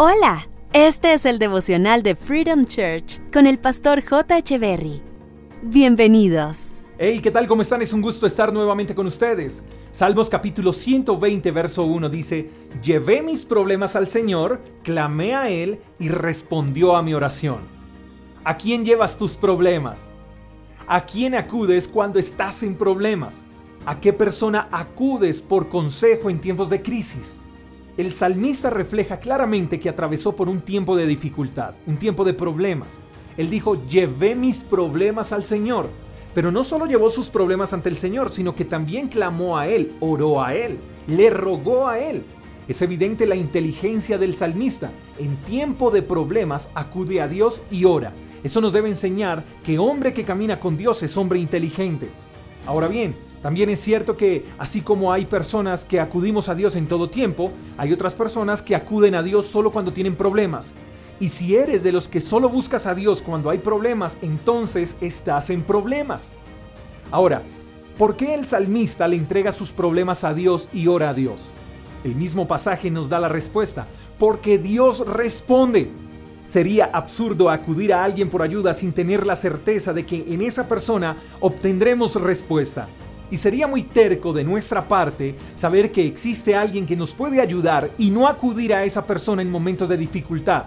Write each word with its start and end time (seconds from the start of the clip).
Hola, 0.00 0.48
este 0.72 1.12
es 1.12 1.26
el 1.26 1.40
devocional 1.40 2.04
de 2.04 2.14
Freedom 2.14 2.66
Church 2.66 3.20
con 3.32 3.48
el 3.48 3.58
pastor 3.58 4.00
J. 4.08 4.56
Berry. 4.56 5.02
Bienvenidos. 5.60 6.76
Hey, 6.98 7.18
¿qué 7.20 7.32
tal? 7.32 7.48
¿Cómo 7.48 7.62
están? 7.62 7.82
Es 7.82 7.92
un 7.92 8.00
gusto 8.00 8.24
estar 8.24 8.52
nuevamente 8.52 8.94
con 8.94 9.08
ustedes. 9.08 9.64
Salmos 9.90 10.30
capítulo 10.30 10.72
120, 10.72 11.50
verso 11.50 11.82
1 11.82 12.08
dice, 12.10 12.48
Llevé 12.80 13.22
mis 13.22 13.44
problemas 13.44 13.96
al 13.96 14.06
Señor, 14.06 14.60
clamé 14.84 15.34
a 15.34 15.48
Él 15.48 15.80
y 15.98 16.10
respondió 16.10 16.94
a 16.94 17.02
mi 17.02 17.12
oración. 17.12 17.62
¿A 18.44 18.56
quién 18.56 18.84
llevas 18.84 19.18
tus 19.18 19.36
problemas? 19.36 20.12
¿A 20.86 21.06
quién 21.06 21.34
acudes 21.34 21.88
cuando 21.88 22.20
estás 22.20 22.62
en 22.62 22.76
problemas? 22.76 23.46
¿A 23.84 23.98
qué 23.98 24.12
persona 24.12 24.68
acudes 24.70 25.42
por 25.42 25.68
consejo 25.68 26.30
en 26.30 26.40
tiempos 26.40 26.70
de 26.70 26.82
crisis? 26.82 27.42
El 27.98 28.12
salmista 28.12 28.70
refleja 28.70 29.18
claramente 29.18 29.80
que 29.80 29.88
atravesó 29.88 30.36
por 30.36 30.48
un 30.48 30.60
tiempo 30.60 30.96
de 30.96 31.04
dificultad, 31.04 31.74
un 31.84 31.96
tiempo 31.96 32.24
de 32.24 32.32
problemas. 32.32 33.00
Él 33.36 33.50
dijo, 33.50 33.84
llevé 33.88 34.36
mis 34.36 34.62
problemas 34.62 35.32
al 35.32 35.42
Señor. 35.42 35.90
Pero 36.32 36.52
no 36.52 36.62
solo 36.62 36.86
llevó 36.86 37.10
sus 37.10 37.28
problemas 37.28 37.72
ante 37.72 37.88
el 37.88 37.96
Señor, 37.96 38.32
sino 38.32 38.54
que 38.54 38.64
también 38.64 39.08
clamó 39.08 39.58
a 39.58 39.66
Él, 39.66 39.96
oró 39.98 40.40
a 40.40 40.54
Él, 40.54 40.78
le 41.08 41.28
rogó 41.30 41.88
a 41.88 41.98
Él. 41.98 42.22
Es 42.68 42.82
evidente 42.82 43.26
la 43.26 43.34
inteligencia 43.34 44.16
del 44.16 44.36
salmista. 44.36 44.92
En 45.18 45.34
tiempo 45.38 45.90
de 45.90 46.02
problemas 46.02 46.68
acude 46.76 47.20
a 47.20 47.26
Dios 47.26 47.62
y 47.68 47.84
ora. 47.84 48.12
Eso 48.44 48.60
nos 48.60 48.72
debe 48.72 48.88
enseñar 48.90 49.42
que 49.64 49.80
hombre 49.80 50.12
que 50.12 50.22
camina 50.22 50.60
con 50.60 50.76
Dios 50.76 51.02
es 51.02 51.16
hombre 51.16 51.40
inteligente. 51.40 52.08
Ahora 52.64 52.86
bien, 52.86 53.16
también 53.42 53.70
es 53.70 53.80
cierto 53.80 54.16
que 54.16 54.44
así 54.58 54.80
como 54.80 55.12
hay 55.12 55.26
personas 55.26 55.84
que 55.84 56.00
acudimos 56.00 56.48
a 56.48 56.54
Dios 56.54 56.74
en 56.74 56.88
todo 56.88 57.08
tiempo, 57.08 57.52
hay 57.76 57.92
otras 57.92 58.14
personas 58.14 58.62
que 58.62 58.74
acuden 58.74 59.14
a 59.14 59.22
Dios 59.22 59.46
solo 59.46 59.70
cuando 59.70 59.92
tienen 59.92 60.16
problemas. 60.16 60.72
Y 61.20 61.28
si 61.28 61.56
eres 61.56 61.82
de 61.82 61.92
los 61.92 62.08
que 62.08 62.20
solo 62.20 62.48
buscas 62.48 62.86
a 62.86 62.94
Dios 62.94 63.22
cuando 63.22 63.50
hay 63.50 63.58
problemas, 63.58 64.18
entonces 64.22 64.96
estás 65.00 65.50
en 65.50 65.62
problemas. 65.62 66.34
Ahora, 67.10 67.42
¿por 67.96 68.16
qué 68.16 68.34
el 68.34 68.46
salmista 68.46 69.06
le 69.06 69.16
entrega 69.16 69.52
sus 69.52 69.70
problemas 69.70 70.24
a 70.24 70.34
Dios 70.34 70.68
y 70.72 70.88
ora 70.88 71.10
a 71.10 71.14
Dios? 71.14 71.48
El 72.04 72.14
mismo 72.14 72.46
pasaje 72.46 72.90
nos 72.90 73.08
da 73.08 73.18
la 73.18 73.28
respuesta, 73.28 73.86
porque 74.18 74.58
Dios 74.58 75.06
responde. 75.06 75.90
Sería 76.44 76.86
absurdo 76.92 77.50
acudir 77.50 77.92
a 77.92 78.04
alguien 78.04 78.30
por 78.30 78.42
ayuda 78.42 78.72
sin 78.72 78.92
tener 78.92 79.26
la 79.26 79.36
certeza 79.36 79.92
de 79.92 80.06
que 80.06 80.24
en 80.28 80.40
esa 80.42 80.68
persona 80.68 81.16
obtendremos 81.40 82.14
respuesta. 82.14 82.88
Y 83.30 83.36
sería 83.36 83.66
muy 83.66 83.82
terco 83.82 84.32
de 84.32 84.44
nuestra 84.44 84.86
parte 84.86 85.34
saber 85.54 85.92
que 85.92 86.06
existe 86.06 86.54
alguien 86.54 86.86
que 86.86 86.96
nos 86.96 87.14
puede 87.14 87.40
ayudar 87.40 87.90
y 87.98 88.10
no 88.10 88.26
acudir 88.26 88.72
a 88.72 88.84
esa 88.84 89.06
persona 89.06 89.42
en 89.42 89.50
momentos 89.50 89.88
de 89.88 89.98
dificultad. 89.98 90.66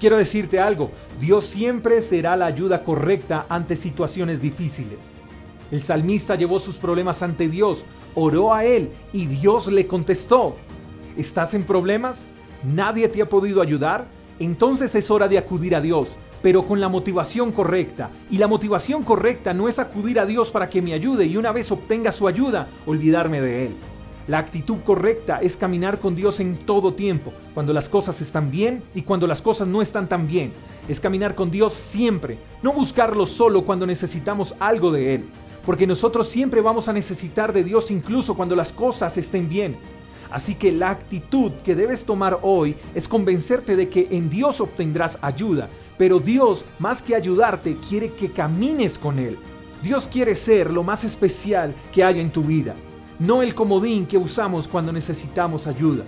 Quiero 0.00 0.16
decirte 0.16 0.58
algo, 0.58 0.90
Dios 1.20 1.44
siempre 1.44 2.00
será 2.00 2.36
la 2.36 2.46
ayuda 2.46 2.82
correcta 2.82 3.46
ante 3.48 3.76
situaciones 3.76 4.40
difíciles. 4.40 5.12
El 5.70 5.82
salmista 5.82 6.34
llevó 6.34 6.58
sus 6.58 6.76
problemas 6.76 7.22
ante 7.22 7.48
Dios, 7.48 7.84
oró 8.14 8.54
a 8.54 8.64
Él 8.64 8.90
y 9.12 9.26
Dios 9.26 9.66
le 9.66 9.86
contestó. 9.86 10.56
¿Estás 11.16 11.54
en 11.54 11.64
problemas? 11.64 12.26
¿Nadie 12.64 13.08
te 13.08 13.20
ha 13.20 13.28
podido 13.28 13.60
ayudar? 13.60 14.06
Entonces 14.38 14.94
es 14.94 15.10
hora 15.10 15.28
de 15.28 15.38
acudir 15.38 15.76
a 15.76 15.80
Dios 15.80 16.16
pero 16.42 16.66
con 16.66 16.80
la 16.80 16.88
motivación 16.88 17.52
correcta. 17.52 18.10
Y 18.30 18.38
la 18.38 18.48
motivación 18.48 19.04
correcta 19.04 19.54
no 19.54 19.68
es 19.68 19.78
acudir 19.78 20.18
a 20.18 20.26
Dios 20.26 20.50
para 20.50 20.68
que 20.68 20.82
me 20.82 20.92
ayude 20.92 21.24
y 21.26 21.36
una 21.36 21.52
vez 21.52 21.70
obtenga 21.70 22.12
su 22.12 22.26
ayuda, 22.28 22.68
olvidarme 22.84 23.40
de 23.40 23.66
Él. 23.66 23.76
La 24.28 24.38
actitud 24.38 24.78
correcta 24.84 25.38
es 25.40 25.56
caminar 25.56 25.98
con 25.98 26.14
Dios 26.14 26.38
en 26.38 26.56
todo 26.56 26.94
tiempo, 26.94 27.32
cuando 27.54 27.72
las 27.72 27.88
cosas 27.88 28.20
están 28.20 28.52
bien 28.52 28.82
y 28.94 29.02
cuando 29.02 29.26
las 29.26 29.42
cosas 29.42 29.66
no 29.66 29.82
están 29.82 30.08
tan 30.08 30.28
bien. 30.28 30.52
Es 30.88 31.00
caminar 31.00 31.34
con 31.34 31.50
Dios 31.50 31.72
siempre, 31.72 32.38
no 32.62 32.72
buscarlo 32.72 33.26
solo 33.26 33.64
cuando 33.64 33.84
necesitamos 33.84 34.54
algo 34.60 34.92
de 34.92 35.16
Él, 35.16 35.24
porque 35.66 35.88
nosotros 35.88 36.28
siempre 36.28 36.60
vamos 36.60 36.86
a 36.86 36.92
necesitar 36.92 37.52
de 37.52 37.64
Dios 37.64 37.90
incluso 37.90 38.34
cuando 38.34 38.54
las 38.54 38.72
cosas 38.72 39.16
estén 39.16 39.48
bien. 39.48 39.76
Así 40.30 40.54
que 40.54 40.72
la 40.72 40.90
actitud 40.90 41.52
que 41.64 41.74
debes 41.74 42.04
tomar 42.04 42.38
hoy 42.42 42.74
es 42.94 43.06
convencerte 43.06 43.76
de 43.76 43.88
que 43.88 44.08
en 44.12 44.30
Dios 44.30 44.60
obtendrás 44.62 45.18
ayuda, 45.20 45.68
pero 45.98 46.18
Dios, 46.18 46.64
más 46.78 47.02
que 47.02 47.14
ayudarte, 47.14 47.76
quiere 47.88 48.12
que 48.12 48.30
camines 48.30 48.98
con 48.98 49.18
Él. 49.18 49.38
Dios 49.82 50.06
quiere 50.06 50.34
ser 50.34 50.70
lo 50.70 50.84
más 50.84 51.04
especial 51.04 51.74
que 51.92 52.04
haya 52.04 52.20
en 52.20 52.30
tu 52.30 52.42
vida, 52.42 52.74
no 53.18 53.42
el 53.42 53.54
comodín 53.54 54.06
que 54.06 54.18
usamos 54.18 54.68
cuando 54.68 54.92
necesitamos 54.92 55.66
ayuda. 55.66 56.04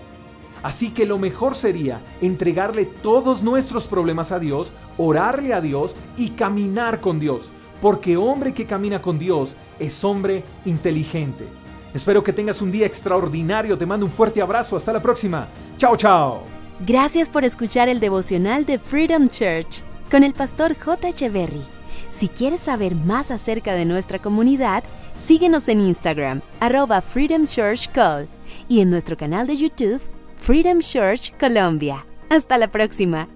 Así 0.63 0.91
que 0.91 1.05
lo 1.05 1.19
mejor 1.19 1.55
sería 1.55 2.01
entregarle 2.23 2.87
todos 2.87 3.43
nuestros 3.43 3.87
problemas 3.87 4.33
a 4.33 4.39
Dios, 4.39 4.73
orarle 4.97 5.53
a 5.53 5.61
Dios 5.61 5.95
y 6.17 6.31
caminar 6.31 7.01
con 7.01 7.19
Dios, 7.19 7.51
porque 7.83 8.17
hombre 8.17 8.55
que 8.55 8.65
camina 8.65 9.03
con 9.03 9.19
Dios 9.19 9.57
es 9.79 10.03
hombre 10.05 10.43
inteligente. 10.65 11.47
Espero 11.93 12.25
que 12.25 12.33
tengas 12.33 12.63
un 12.63 12.73
día 12.73 12.87
extraordinario, 12.87 13.77
te 13.77 13.87
mando 13.87 14.07
un 14.07 14.13
fuerte 14.13 14.41
abrazo, 14.41 14.77
hasta 14.77 14.93
la 14.93 15.03
próxima. 15.03 15.47
Chao, 15.77 15.97
chao. 15.97 16.54
Gracias 16.87 17.31
por 17.31 17.45
escuchar 17.45 17.89
el 17.89 17.99
devocional 17.99 18.67
de 18.67 18.79
Freedom 18.79 19.31
Church 19.31 19.83
con 20.11 20.23
el 20.23 20.35
pastor 20.35 20.77
J. 20.79 21.09
Echeverry. 21.09 21.63
Si 22.11 22.29
quieres 22.29 22.61
saber 22.61 22.95
más 22.95 23.31
acerca 23.31 23.73
de 23.73 23.87
nuestra 23.87 24.19
comunidad, 24.19 24.85
síguenos 25.15 25.67
en 25.69 25.81
Instagram, 25.81 26.43
arroba 26.61 27.01
Freedom 27.01 27.47
Church 27.47 27.91
Call, 27.91 28.29
y 28.69 28.81
en 28.81 28.91
nuestro 28.91 29.17
canal 29.17 29.47
de 29.47 29.57
YouTube, 29.57 30.03
Freedom 30.37 30.81
Church 30.81 31.33
Colombia. 31.39 32.05
Hasta 32.29 32.59
la 32.59 32.69
próxima. 32.69 33.29